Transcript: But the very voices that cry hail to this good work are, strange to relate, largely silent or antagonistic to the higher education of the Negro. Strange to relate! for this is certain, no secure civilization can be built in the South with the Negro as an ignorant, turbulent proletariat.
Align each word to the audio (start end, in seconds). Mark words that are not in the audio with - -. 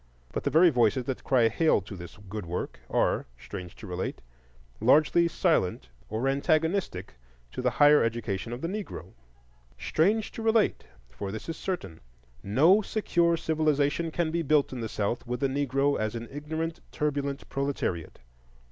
But 0.33 0.43
the 0.45 0.49
very 0.49 0.71
voices 0.71 1.03
that 1.05 1.23
cry 1.23 1.47
hail 1.47 1.79
to 1.81 1.95
this 1.95 2.17
good 2.27 2.47
work 2.47 2.79
are, 2.89 3.27
strange 3.37 3.75
to 3.75 3.85
relate, 3.85 4.19
largely 4.79 5.27
silent 5.27 5.89
or 6.09 6.27
antagonistic 6.27 7.13
to 7.51 7.61
the 7.61 7.69
higher 7.69 8.01
education 8.03 8.51
of 8.51 8.61
the 8.61 8.67
Negro. 8.67 9.13
Strange 9.77 10.31
to 10.31 10.41
relate! 10.41 10.85
for 11.11 11.31
this 11.31 11.47
is 11.49 11.57
certain, 11.57 11.99
no 12.41 12.81
secure 12.81 13.37
civilization 13.37 14.09
can 14.09 14.31
be 14.31 14.41
built 14.41 14.73
in 14.73 14.81
the 14.81 14.89
South 14.89 15.27
with 15.27 15.39
the 15.41 15.47
Negro 15.47 15.99
as 15.99 16.15
an 16.15 16.27
ignorant, 16.31 16.79
turbulent 16.91 17.47
proletariat. 17.49 18.17